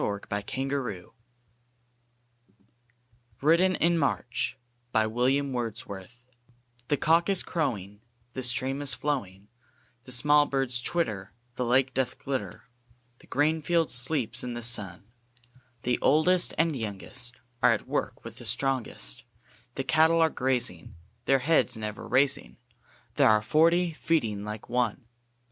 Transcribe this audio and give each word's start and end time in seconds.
Percy 0.01 0.23
Bysslie 0.31 0.45
SJielley 0.47 0.71
RAINBOW 0.71 1.01
GOLD 1.03 1.13
WRITTEN 3.43 3.75
IN 3.75 3.99
MARCH 3.99 4.57
THE 6.87 6.97
Cock 6.99 7.29
is 7.29 7.43
crowing, 7.43 8.01
The 8.33 8.41
stream 8.41 8.81
is 8.81 8.95
flowing, 8.95 9.47
The 10.05 10.11
small 10.11 10.47
birds 10.47 10.81
twitter, 10.81 11.33
The 11.53 11.65
lake 11.65 11.93
doth 11.93 12.17
glitter, 12.17 12.63
The 13.19 13.27
green 13.27 13.61
field 13.61 13.91
sleeps 13.91 14.43
in 14.43 14.55
the 14.55 14.63
sun; 14.63 15.03
The 15.83 15.99
oldest 16.01 16.55
and 16.57 16.75
youngest 16.75 17.35
Are 17.61 17.71
at 17.71 17.87
work 17.87 18.25
with 18.25 18.37
the 18.37 18.45
strongest; 18.45 19.23
The 19.75 19.83
cattle 19.83 20.19
are 20.19 20.31
grazing, 20.31 20.95
Their 21.25 21.37
heads 21.45 21.77
never 21.77 22.07
raising; 22.07 22.57
There 23.17 23.29
are 23.29 23.39
forty 23.43 23.93
feeding 23.93 24.43
like 24.43 24.67
one! 24.67 25.05